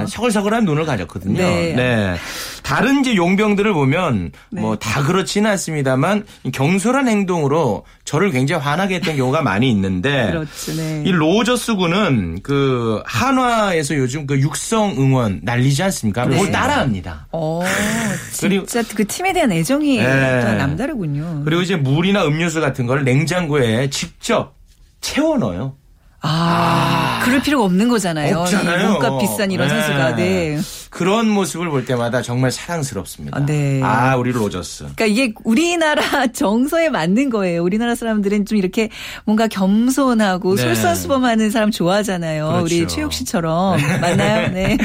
[0.00, 1.38] 네, 서글서글한 눈을 가졌거든요.
[1.38, 1.74] 네.
[1.74, 2.16] 네.
[2.62, 4.60] 다른 이제 용병들을 보면 네.
[4.60, 10.72] 뭐다 그렇지는 않습니다만 이 경솔한 행동 으로 저를 굉장히 화나게 했던 경우가 많이 있는데 그렇죠.
[10.76, 11.02] 네.
[11.06, 16.26] 이 로저스 군은 그 한화에서 요즘 그 육성 응원 난리지 않습니까?
[16.26, 16.36] 네.
[16.36, 17.28] 그걸 따라합니다.
[17.32, 17.62] 어,
[18.40, 20.40] 그리고- 진짜 그 팀에 대한 애정이 네.
[20.44, 21.42] 또 남다르군요.
[21.44, 24.54] 그리고 이제 물이나 음료수 같은 걸 냉장고에 직접
[25.00, 25.77] 채워 넣어요.
[26.20, 28.38] 아, 그럴 필요가 없는 거잖아요.
[28.38, 28.80] 없잖아요.
[28.80, 29.74] 이 몸값 비싼 이런 네.
[29.74, 30.16] 선수가.
[30.16, 30.58] 네.
[30.90, 33.36] 그런 모습을 볼 때마다 정말 사랑스럽습니다.
[33.36, 33.80] 아, 네.
[33.84, 34.78] 아, 우리 로저스.
[34.94, 37.62] 그러니까 이게 우리나라 정서에 맞는 거예요.
[37.62, 38.88] 우리나라 사람들은 좀 이렇게
[39.24, 40.62] 뭔가 겸손하고 네.
[40.62, 42.46] 솔선수범하는 사람 좋아하잖아요.
[42.48, 42.64] 그렇죠.
[42.64, 44.48] 우리 최욱 씨처럼 맞나요?
[44.48, 44.76] 네.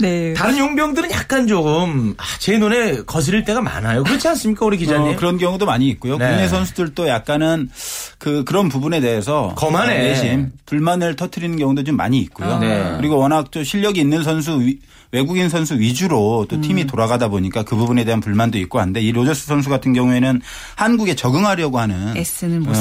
[0.00, 0.34] 네.
[0.36, 4.04] 다른 용병들은 약간 조금 아, 제 눈에 거스릴 때가 많아요.
[4.04, 5.14] 그렇지 않습니까, 우리 기자님?
[5.14, 6.16] 어, 그런 경우도 많이 있고요.
[6.16, 6.28] 네.
[6.28, 7.70] 국내 선수들도 약간은
[8.18, 9.94] 그 그런 부분에 대해서 거만해.
[10.00, 12.58] 어, 내심 불만을 터트리는 경우도 좀 많이 있고요.
[12.58, 12.94] 네.
[12.98, 14.78] 그리고 워낙 또 실력이 있는 선수 위-
[15.12, 19.46] 외국인 선수 위주로 또 팀이 돌아가다 보니까 그 부분에 대한 불만도 있고 한데 이 로저스
[19.46, 20.40] 선수 같은 경우에는
[20.74, 22.16] 한국에 적응하려고 하는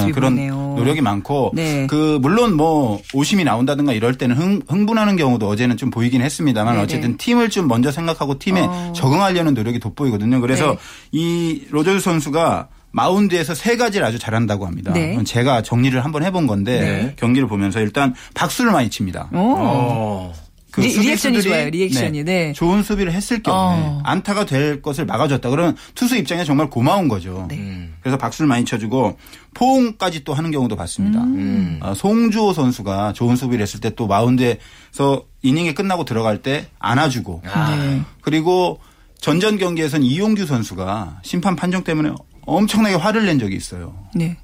[0.10, 0.74] 어, 그런 보이네요.
[0.76, 1.86] 노력이 많고 네.
[1.86, 6.84] 그 물론 뭐 오심이 나온다든가 이럴 때는 흥, 흥분하는 경우도 어제는 좀 보이긴 했습니다만 네네.
[6.84, 8.94] 어쨌든 팀을 좀 먼저 생각하고 팀에 어.
[8.96, 10.42] 적응하려는 노력이 돋보이거든요.
[10.42, 10.78] 그래서 네.
[11.12, 14.94] 이 로저스 선수가 마운드에서 세 가지를 아주 잘한다고 합니다.
[14.94, 15.18] 네.
[15.26, 17.14] 제가 정리를 한번 해본 건데 네.
[17.18, 19.30] 경기를 보면서 일단 박수를 많이 칩니다.
[19.34, 19.38] 오.
[19.58, 20.34] 어.
[20.72, 22.24] 그 리- reaction이 수비수들이 좋아요, reaction이.
[22.24, 22.54] 네.
[22.54, 24.02] 좋은 수비를 했을 경우에 어.
[24.06, 25.50] 안타가 될 것을 막아줬다.
[25.50, 27.46] 그러면 투수 입장에 정말 고마운 거죠.
[27.50, 27.58] 네.
[27.58, 27.96] 음.
[28.02, 29.18] 그래서 박수를 많이 쳐주고
[29.54, 31.22] 포옹까지 또 하는 경우도 봤습니다.
[31.22, 31.80] 음.
[31.82, 38.02] 어, 송주호 선수가 좋은 수비를 했을 때 또 마운드에서 이닝이 끝나고 들어갈 때 안아주고 네.
[38.22, 38.80] 그리고
[39.20, 42.12] 전전 경기에선 이용규 선수가 심판 판정 때문에
[42.46, 43.96] 엄청나게 화를 낸 적이 있어요.
[44.16, 44.38] 네.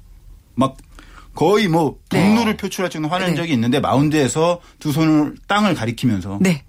[0.54, 0.76] 막
[1.34, 2.22] 거의 뭐 네.
[2.24, 3.36] 분노를 표출할 정도 화낸 네.
[3.36, 6.64] 적이 있는데 마운드에서 두 손을 땅을 가리키면서 네.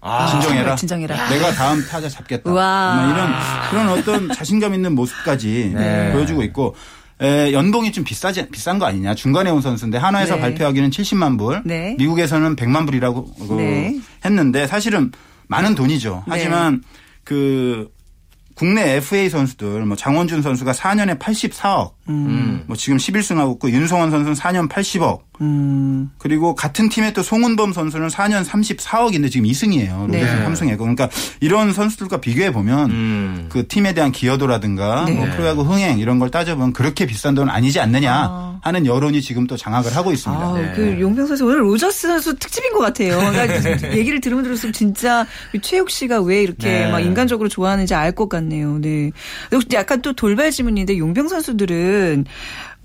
[0.00, 0.76] 아, 진정해라.
[0.76, 1.28] 진정해라.
[1.28, 2.50] 내가 다음 타자 잡겠다.
[2.50, 3.32] 이런
[3.70, 6.12] 그런 어떤 자신감 있는 모습까지 네.
[6.12, 6.76] 보여주고 있고
[7.20, 10.40] 에, 연봉이 좀 비싸지 비싼 거 아니냐 중간에 온 선수인데 한화에서 네.
[10.40, 11.96] 발표하기는 70만 불, 네.
[11.98, 13.98] 미국에서는 100만 불이라고 그 네.
[14.24, 15.10] 했는데 사실은
[15.48, 16.22] 많은 돈이죠.
[16.26, 16.32] 네.
[16.32, 16.82] 하지만
[17.24, 17.90] 그
[18.58, 22.64] 국내 FA 선수들 뭐 장원준 선수가 4년에 84억, 음.
[22.66, 26.10] 뭐 지금 11승하고 있고 윤성원 선수는 4년 80억, 음.
[26.18, 30.08] 그리고 같은 팀에 또 송은범 선수는 4년 34억인데 지금 2승이에요.
[30.10, 30.20] 네.
[30.20, 30.78] 로저스 3승이고.
[30.78, 31.08] 그러니까
[31.40, 33.46] 이런 선수들과 비교해 보면 음.
[33.48, 35.12] 그 팀에 대한 기여도라든가 네.
[35.14, 38.58] 뭐 프로야구 흥행 이런 걸 따져보면 그렇게 비싼 돈 아니지 않느냐 아.
[38.62, 40.44] 하는 여론이 지금 또 장악을 하고 있습니다.
[40.44, 40.72] 아, 네.
[40.74, 43.16] 그 용병 선수 오늘 로저스 선수 특집인 것 같아요.
[43.18, 45.24] 그러니까 얘기를 들으면 들을수록 진짜
[45.54, 46.90] 이 최욱 씨가 왜 이렇게 네.
[46.90, 48.78] 막 인간적으로 좋아하는지 알 것 같네요.
[48.80, 49.12] 네.
[49.50, 52.24] 근데 약간 또 돌발 질문인데 용병 선수들은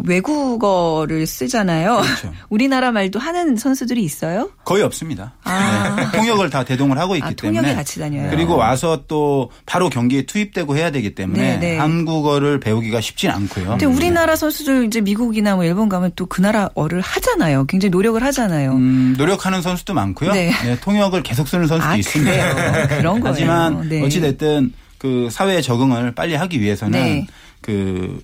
[0.04, 2.02] 외국어를 쓰잖아요.
[2.02, 2.34] 그렇죠.
[2.50, 4.52] 우리나라 말도 하는 선수들이 있어요?
[4.66, 5.34] 거의 없습니다.
[5.44, 5.96] 아.
[5.96, 6.18] 네.
[6.18, 8.30] 통역을 다 대동을 하고 있기 아, 때문에 통역에 같이 다녀요.
[8.30, 11.78] 그리고 와서 또 바로 경기에 투입되고 해야 되기 때문에 네, 네.
[11.78, 13.70] 한국어를 배우기가 쉽진 않고요.
[13.70, 17.66] 근데 우리나라 선수들 이제 미국이나 뭐 일본 가면 또 그 나라어를 하잖아요.
[17.66, 18.74] 굉장히 노력을 하잖아요.
[18.74, 20.32] 음, 노력하는 선수도 많고요.
[20.32, 20.52] 네.
[20.64, 22.88] 네, 통역을 계속 쓰는 선수도 아, 있습니다.
[22.98, 23.34] 그런 거예요.
[23.36, 24.02] 하지만 네.
[24.04, 27.28] 어찌 됐든 그 사회에 적응을 빨리 하기 위해서는 네.
[27.62, 28.20] 그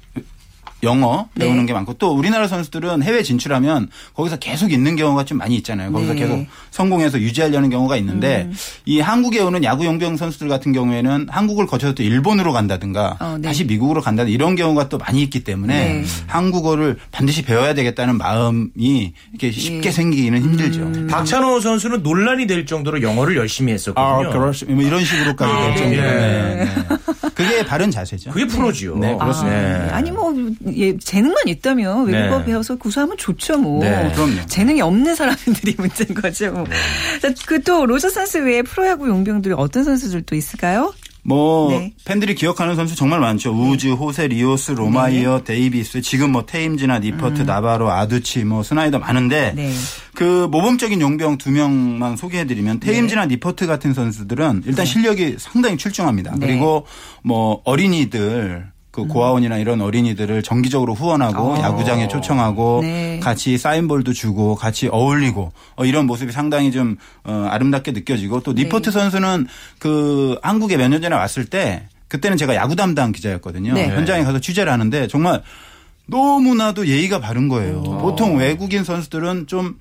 [0.83, 1.65] 영어 배우는 네.
[1.67, 5.91] 게 많고 또 우리나라 선수들은 해외 진출하면 거기서 계속 있는 경우가 좀 많이 있잖아요.
[5.91, 6.19] 거기서 네.
[6.19, 8.53] 계속 성공해서 유지하려는 경우가 있는데 음.
[8.85, 13.47] 이 한국에 오는 야구 용병 선수들 같은 경우에는 한국을 거쳐서 또 일본으로 간다든가 어, 네.
[13.47, 16.03] 다시 미국으로 간다든가 이런 경우가 또 많이 있기 때문에 네.
[16.27, 19.91] 한국어를 반드시 배워야 되겠다는 마음이 이렇게 쉽게 예.
[19.91, 20.81] 생기기는 힘들죠.
[20.81, 21.07] 음.
[21.09, 24.29] 박찬호 선수는 논란이 될 정도로 영어를 열심히 했었거든요.
[24.29, 24.65] 아, 그렇지.
[24.65, 26.01] 뭐 이런 식으로까지 아, 될 정도로.
[26.01, 26.19] 네.
[26.19, 26.97] 네, 네.
[27.33, 28.31] 그게 바른 자세죠.
[28.31, 28.97] 그게 프로지요.
[28.97, 29.57] 네, 그렇습니다.
[29.57, 29.89] 네.
[29.91, 30.33] 아니 뭐
[30.77, 32.45] 예, 재능만 있다면 외국어 네.
[32.45, 33.83] 배워서 구사하면 좋죠 뭐.
[33.83, 34.11] 네.
[34.13, 34.45] 그럼요.
[34.47, 36.51] 재능이 없는 사람들이 문제인 거죠.
[36.51, 36.65] 뭐.
[37.45, 40.93] 그또 로저 선수 외에 프로야구 용병들이 어떤 선수들 또 있을까요?
[41.23, 41.93] 뭐 네.
[42.05, 43.51] 팬들이 기억하는 선수 정말 많죠.
[43.51, 49.55] 우즈, 호세, 리오스, 로마이어, 데이비스, 지금 뭐 테임즈나 니퍼트, 나바로, 아두치, 뭐 스나이더 많은데 음.
[49.57, 49.71] 네.
[50.15, 56.35] 그 모범적인 용병 두 명만 소개해드리면 테임즈나 니퍼트 같은 선수들은 일단 실력이 상당히 출중합니다.
[56.39, 56.47] 네.
[56.47, 56.85] 그리고
[57.21, 58.71] 뭐 어린이들
[59.07, 61.59] 그 고아원이나 이런 어린이들을 정기적으로 후원하고 어.
[61.61, 63.19] 야구장에 초청하고 네.
[63.21, 68.89] 같이 사인볼도 주고 같이 어울리고 어, 이런 모습이 상당히 좀 어, 아름답게 느껴지고 또 니퍼트
[68.89, 68.91] 네.
[68.91, 69.47] 선수는
[69.79, 73.73] 그 한국에 몇 년 전에 왔을 때 그때는 제가 야구 담당 기자였거든요.
[73.73, 73.87] 네.
[73.89, 75.43] 현장에 가서 취재를 하는데 정말
[76.07, 77.81] 너무나도 예의가 바른 거예요.
[77.83, 79.75] 보통 외국인 선수들은 좀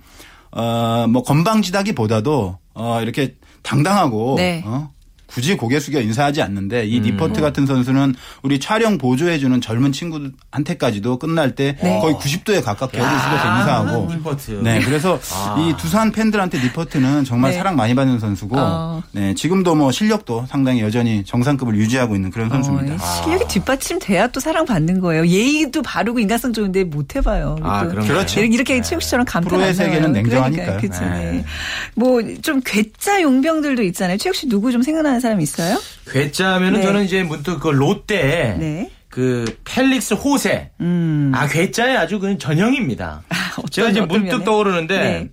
[0.53, 4.63] 어, 뭐 건방지다기보다도 어, 이렇게 당당하고 네.
[4.65, 4.91] 어?
[5.29, 7.03] 굳이 고개 숙여 인사하지 않는데 이 음.
[7.03, 12.01] 니퍼트 같은 선수는 우리 촬영 보조해주는 젊은 친구한테까지도 끝날 때 네.
[12.01, 14.51] 거의 90도에 가깝게 얼굴 숙여서 인사하고 니퍼트.
[14.65, 15.57] 네, 그래서 아.
[15.59, 17.59] 이 두산 팬들한테 니퍼트는 정말 네.
[17.59, 19.03] 사랑 많이 받는 선수고, 어.
[19.13, 22.95] 네, 지금도 뭐 실력도 상당히 여전히 정상급을 유지하고 있는 그런 선수입니다.
[22.95, 25.27] 어, 실력이 뒷받침돼야 또 사랑 받는 거예요.
[25.27, 27.57] 예의도 바르고 인간성 좋은데 못 해봐요.
[27.63, 27.87] 아?
[27.87, 28.41] 그렇죠.
[28.41, 29.75] 이렇게, 이렇게 최욱 씨처럼 감탄 프로의.
[29.75, 30.79] 세계는 냉정하니까요.
[30.79, 30.91] 그러니까요.
[30.91, 31.33] 그쵸, 네.
[31.33, 31.45] 네.
[31.95, 34.17] 뭐좀 괴짜 용병들도 있잖아요.
[34.17, 35.79] 최욱 씨 누구 좀 생각나는 사람 있어요?
[36.11, 36.87] 괴짜면은 네.
[36.87, 38.91] 저는 이제 문득 그 롯데 네.
[39.09, 40.71] 그 펠릭스 호세.
[40.81, 41.33] 음.
[41.35, 43.23] 아 괴짜의 아주 그 전형입니다.
[43.59, 44.45] 어떤- 제가 이제 문득 면에?
[44.45, 45.29] 떠오르는데 네.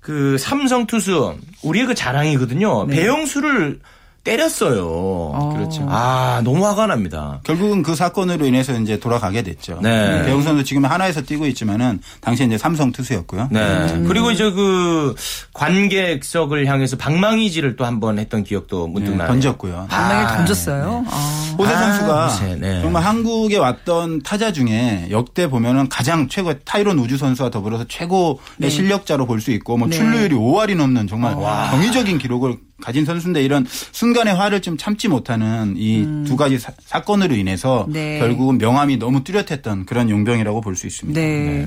[0.00, 2.86] 그 삼성 투수 우리의 그 자랑이거든요.
[2.86, 2.96] 네.
[2.96, 3.80] 배영수를
[4.24, 5.52] 때렸어요.
[5.54, 5.86] 그렇죠.
[5.88, 7.40] 아 너무 화가 납니다.
[7.44, 9.80] 결국은 그 사건으로 인해서 이제 돌아가게 됐죠.
[9.82, 10.22] 네.
[10.24, 13.48] 배우 선수 지금 하나에서 뛰고 있지만은 당시에 이제 삼성 투수였고요.
[13.50, 13.60] 네.
[13.60, 14.04] 음.
[14.06, 15.14] 그리고 이제 그
[15.54, 19.28] 관객석을 향해서 방망이질을 또 한 번 했던 기억도 문득 네, 나요.
[19.28, 19.86] 던졌고요.
[19.90, 21.04] 방망이를 아, 던졌어요.
[21.10, 21.54] 아.
[21.58, 22.80] 호세 아, 선수가 호세, 네.
[22.80, 29.26] 정말 한국에 왔던 타자 중에 역대 보면은 가장 최고 타이론 우주 선수와 더불어서 최고의 실력자로
[29.26, 29.96] 볼 수 있고 뭐 네.
[29.96, 31.34] 출루율이 5할이 넘는 정말
[31.70, 37.84] 정의적인 기록을 가진 선수인데 이런 순간의 화를 좀 참지 못하는 이두 가지 사, 건으로 인해서
[37.88, 37.92] 음.
[37.92, 38.18] 네.
[38.18, 41.20] 결국은 명함이 너무 뚜렷했던 그런 용병이라고 볼 수 있습니다.
[41.20, 41.66] 네.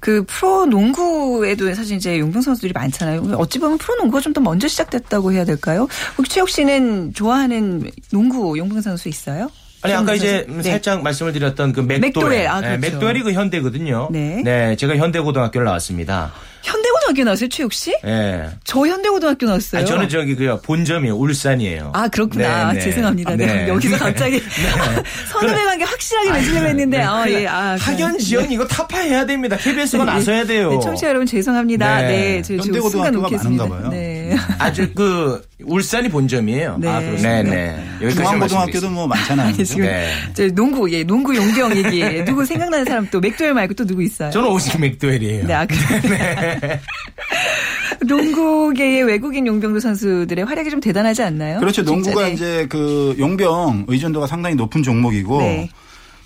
[0.00, 3.34] 그 프로 농구에도 사실 이제 용병 선수들이 많잖아요.
[3.38, 5.88] 어찌 보면 프로 농구가 좀 더 먼저 시작됐다고 해야 될까요?
[6.16, 9.48] 혹시 최욱 씨는 좋아하는 농구 용병 선수 있어요?
[9.82, 10.14] 아니 아까?
[10.14, 10.62] 이제 네.
[10.62, 12.80] 살짝 말씀을 드렸던 그 맥도웰, 맥도웰, 아, 네, 그렇죠.
[12.96, 14.08] 맥도웰이 그 현대거든요.
[14.12, 14.76] 네.
[14.76, 16.32] 제가 현대고등학교를 나왔습니다.
[16.62, 17.92] 현대고 등학교 나왔어요, 최욱 씨?
[18.04, 18.48] 예.
[18.64, 19.80] 저 현대고등학교 나왔어요.
[19.80, 21.14] 아니, 저는 저기 그 본점이에요.
[21.14, 21.92] 울산이에요.
[21.94, 22.72] 아 그렇구나.
[22.72, 22.84] 네, 네.
[22.84, 23.36] 죄송합니다.
[23.36, 23.46] 네.
[23.46, 23.68] 네.
[23.68, 24.40] 여기서 갑자기
[25.30, 27.46] 선후배 관계 확실하게 맺으려고 했는데 아, 예.
[27.46, 29.56] 아, 학연 지연 이거 타파해야 됩니다.
[29.56, 30.70] KBS가 나서야 돼요.
[30.70, 32.00] 네, 청취자 여러분 죄송합니다.
[32.02, 32.08] 네.
[32.08, 33.28] 네, 저, 저 현대고등학교가.
[33.30, 33.88] 많은가 봐요.
[33.90, 34.36] 네.
[34.58, 36.78] 아주 그 울산이 본점이에요.
[36.78, 36.88] 네.
[36.88, 37.42] 아, 그렇습니다.
[37.42, 37.84] 네, 네.
[37.96, 39.52] 여기까지 중앙고등학교도 뭐 많잖아요.
[39.64, 40.10] 지금 네.
[40.34, 42.24] 저 농구, 예, 농구 용병 얘기.
[42.24, 44.30] 누구 생각나는 사람 또 맥도웰 말고 또 누구 있어요?
[44.30, 45.46] 저는 오직 맥도웰이에요.
[45.46, 46.80] 네, 아, 그래.
[48.06, 51.60] 농구계의 외국인 용병도 선수들의 활약이 좀 대단하지 않나요?
[51.60, 51.84] 그렇죠.
[51.84, 52.32] 진짜, 농구가 네.
[52.32, 55.68] 이제 그 용병 의존도가 상당히 높은 종목이고 네.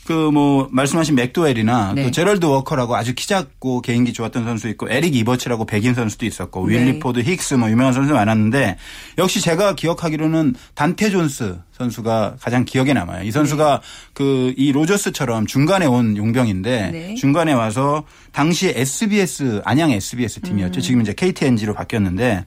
[0.06, 2.02] 그 뭐 말씀하신 맥도웰이나 네.
[2.02, 6.66] 또 제럴드 워커라고 아주 키 작고 개인기 좋았던 선수 있고 에릭 이버츠라고 백인 선수도 있었고
[6.66, 6.74] 네.
[6.74, 8.76] 윌리포드 힉스 뭐 유명한 선수 많았는데
[9.18, 13.24] 역시 제가 기억하기로는 단테 존스 선수가 가장 기억에 남아요.
[13.24, 13.80] 이 선수가
[14.12, 17.14] 그이 로저스처럼 중간에 온 용병인데 네.
[17.14, 20.42] 중간에 와서 당시 SBS 안양 SBS 음.
[20.42, 20.80] 팀이었죠.
[20.80, 22.44] 지금 이제 KT&G로 바뀌었는데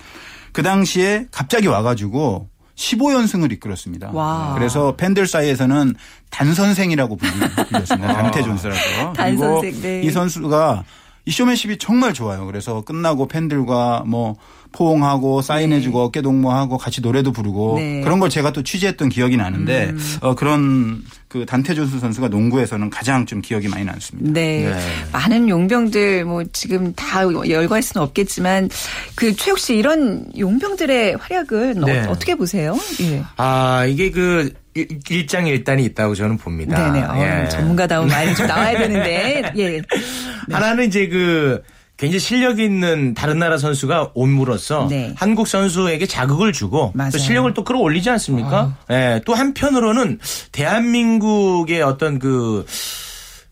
[0.52, 4.12] 그 당시에 갑자기 와가지고 15연승을 이끌었습니다.
[4.14, 4.54] 와.
[4.56, 5.96] 그래서 팬들 사이에서는
[6.30, 8.14] 단선생이라고 불리- 불렸습니다.
[8.14, 8.80] 단태 존스라고.
[9.14, 10.02] 그리고 단선생, 네.
[10.04, 10.84] 이 선수가
[11.26, 12.46] 이 쇼맨십이 정말 좋아요.
[12.46, 14.36] 그래서 끝나고 팬들과 뭐
[14.72, 18.00] 포옹하고 사인해주고 어깨 동무하고 같이 노래도 부르고 네.
[18.00, 18.02] 음.
[18.04, 23.26] 그런 걸 제가 또 취재했던 기억이 나는데 어, 그런 그 단태 존스 선수가 농구에서는 가장
[23.26, 24.32] 좀 기억이 많이 남습니다.
[24.32, 24.70] 네.
[24.70, 24.76] 네.
[25.12, 28.70] 많은 용병들 뭐 지금 다 열거할 수는 없겠지만
[29.16, 32.00] 그 최욱 씨 이런 용병들의 활약을 네.
[32.08, 32.78] 어, 떻게 보세요?
[33.02, 33.24] 예.
[33.36, 36.92] 아, 이게 그 일- 일장일단이 있다고 저는 봅니다.
[36.92, 37.06] 네네.
[37.06, 37.50] 어, 예.
[37.50, 39.82] 전문가다운 말이 좀 나와야 되는데 예.
[40.52, 41.62] 하나는 이제 그
[41.98, 45.14] 굉장히 실력 있는 다른 나라 선수가 옴으로써 네.
[45.18, 47.08] 한국 선수에게 자극을 주고 맞아요.
[47.08, 47.12] 아.
[47.12, 48.76] 또 실력을 또 끌어올리지 않습니까?
[48.92, 50.20] 예, 또 한편으로는
[50.52, 52.66] 대한민국의 어떤 그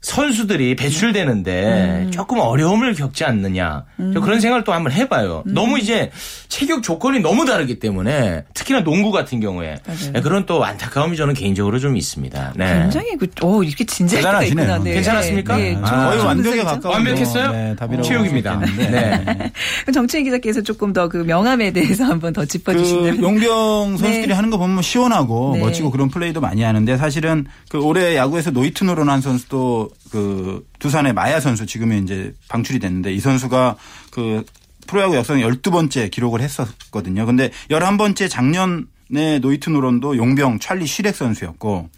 [0.06, 2.12] 선수들이 배출되는데 음.
[2.12, 3.86] 조금 어려움을 겪지 않느냐.
[4.14, 5.44] 저 그런 생각을 또 한번 해봐요.
[5.48, 5.54] 음.
[5.56, 6.12] 너무 이제
[6.48, 9.78] 체격 조건이 너무 다르기 때문에 특히나 농구 같은 경우에.
[10.16, 12.54] 예, 그런 또 안타까움이 저는 개인적으로 좀 있습니다.
[12.56, 12.82] 네.
[12.82, 14.44] 굉장히 그, 어, 이렇게 진지할 때가.
[14.44, 14.78] 있구나.
[14.78, 14.94] 네.
[14.94, 15.58] 괜찮았습니까?
[15.58, 15.76] 네.
[15.82, 16.66] 아, 좀- 거의 좀 완벽에 분석이죠?
[16.66, 17.52] 가까운 완벽했어요?
[17.52, 18.60] 네, 답이라고 체육입니다.
[19.86, 23.22] 그럼 정치희 기자께서 조금 더 그 명함에 대해서 한번 더그 짚어주시면.
[23.24, 24.34] 용병 선수들이 네.
[24.34, 25.62] 하는 거 보면 시원하고 네.
[25.62, 31.40] 멋지고 그런 플레이도 많이 하는데 사실은 그 올해 야구에서 노이트노런 한 선수도 그 두산의 마야
[31.40, 33.76] 선수 지금은 이제 방출이 됐는데 이 선수가
[34.12, 34.44] 그
[34.88, 37.26] 프로야구 역사상 12번째 기록을 했었거든요.
[37.26, 41.90] 근데 11번째 작년에 노히트 노런도 용병 찰리 쉬렉 선수였고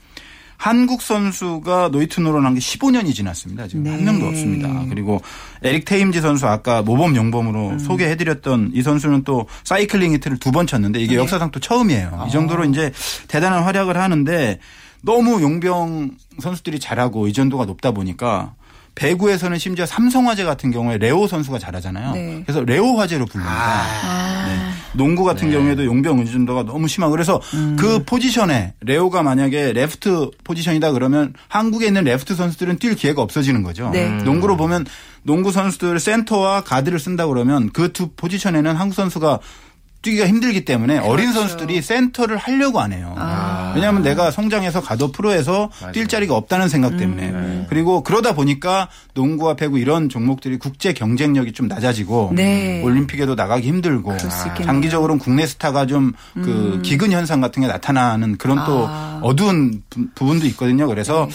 [0.60, 3.68] 한국 선수가 노히트 노런 한 게 15년이 지났습니다.
[3.68, 3.92] 지금 네.
[3.92, 4.86] 한 명도 없습니다.
[4.90, 5.22] 그리고
[5.62, 7.80] 에릭 테임즈 선수 아까 모범 용병으로 음.
[7.80, 11.06] 소개해드렸던 이 선수는 또 사이클링 히트를 두 번 쳤는데 네.
[11.06, 12.10] 이게 역사상 또 처음이에요.
[12.22, 12.26] 아.
[12.28, 12.92] 이 정도로 이제
[13.28, 14.60] 대단한 활약을 하는데
[15.08, 18.54] 너무 용병 선수들이 잘하고 의존도가 높다 보니까
[18.96, 22.12] 배구에서는 심지어 삼성화재 같은 경우에 레오 선수가 잘하잖아요.
[22.14, 22.44] 네.
[22.46, 23.54] 그래서 레오 화재로 부릅니다.
[23.56, 24.46] 아.
[24.48, 24.58] 네.
[24.94, 27.78] 농구 같은 경우에도 용병 의존도가 너무 심하고 그래서 음.
[27.80, 33.90] 그 포지션에 레오가 만약에 레프트 포지션이다 그러면 한국에 있는 레프트 선수들은 뛸 기회가 없어지는 거죠.
[33.94, 34.10] 네.
[34.10, 34.86] 농구로 보면
[35.24, 39.40] 농구 선수들 센터와 가드를 쓴다 그러면 그 두 포지션에는 한국 선수가
[40.02, 43.14] 뛰기가 힘들기 때문에 어린 선수들이 센터를 하려고 안 해요.
[43.76, 49.80] 왜냐하면 내가 성장해서 가도 프로에서 뛸 자리가 없다는 생각 때문에 그리고 그러다 보니까 농구와 배구
[49.80, 52.82] 이런 종목들이 국제 경쟁력이 좀 낮아지고 네.
[52.84, 54.16] 올림픽에도 나가기 힘들고.
[54.64, 59.20] 장기적으로는 국내 스타가 좀그 기근 현상 같은 게 나타나는 그런 또 아.
[59.24, 60.88] 어두운 부- 부분도 있거든요.
[60.88, 61.28] 그래서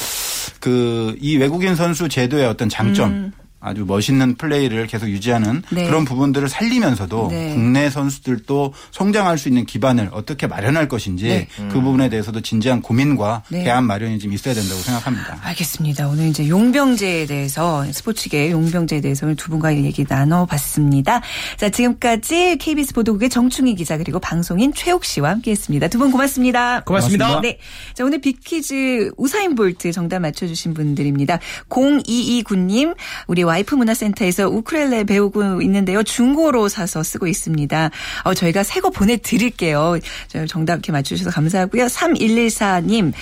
[0.60, 5.86] 그이 외국인 선수 제도의 어떤 장점 아주 멋있는 플레이를 계속 유지하는 네.
[5.86, 7.54] 그런 부분들을 살리면서도 네.
[7.54, 11.48] 국내 선수들도 성장할 수 있는 기반을 어떻게 마련할 것인지 네.
[11.70, 13.62] 그 부분에 대해서도 진지한 고민과 네.
[13.62, 15.38] 대안 마련이 좀 있어야 된다고 생각합니다.
[15.42, 16.08] 알겠습니다.
[16.08, 21.22] 오늘 이제 용병제에 대해서 스포츠계 용병제에 대해서 오늘 두 분과 얘기 나눠봤습니다.
[21.56, 25.86] 자 지금까지 KBS 보도국의 정충희 기자 그리고 방송인 최욱 씨와 함께했습니다.
[25.86, 26.80] 두분 고맙습니다.
[26.80, 27.40] 고맙습니다.
[27.40, 27.58] 네,
[27.94, 31.38] 자 오늘 빅퀴즈 우사인 볼트 정답 맞춰주신 분들입니다.
[31.68, 32.96] 0229님
[33.28, 36.02] 우리와 와이프 문화센터에서 우크렐레 배우고 있는데요.
[36.02, 37.90] 중고로 사서 쓰고 있습니다.
[38.24, 39.98] 어, 저희가 새 거 보내드릴게요.
[40.26, 41.86] 저 정답 이렇게 맞추셔서 감사하고요.
[41.86, 43.12] 3114님,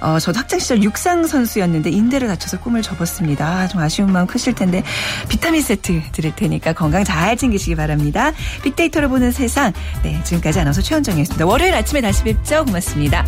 [0.00, 3.46] 어, 저도 학창시절 육상 선수였는데 인대를 다쳐서 꿈을 접었습니다.
[3.46, 4.82] 아, 좀 아쉬운 마음 크실 텐데
[5.28, 8.32] 비타민 세트 드릴 테니까 건강 잘 챙기시기 바랍니다.
[8.62, 9.72] 빅데이터를 보는 세상.
[10.02, 11.46] 네, 지금까지 아나운서 최현정이었습니다.
[11.46, 12.64] 월요일 아침에 다시 뵙죠.
[12.66, 13.24] 고맙습니다.